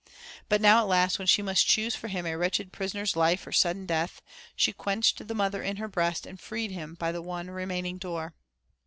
But 0.49 0.61
now 0.61 0.79
at 0.79 0.87
last 0.87 1.19
when 1.19 1.27
she 1.27 1.43
must 1.43 1.67
choose 1.67 1.93
for 1.95 2.07
him 2.07 2.25
a 2.25 2.35
wretched 2.35 2.73
prisoner's 2.73 3.15
life 3.15 3.45
or 3.45 3.51
sudden 3.51 3.85
death, 3.85 4.19
she 4.55 4.73
quenched 4.73 5.27
the 5.27 5.35
mother 5.35 5.61
in 5.61 5.75
her 5.77 5.87
breast 5.87 6.25
and 6.25 6.39
freed 6.41 6.71
him 6.71 6.95
by 6.95 7.11
the 7.11 7.21
one 7.21 7.51
remaining 7.51 7.99
door. 7.99 8.33